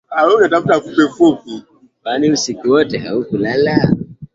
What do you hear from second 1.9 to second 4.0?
Kwani usiku wote haukulala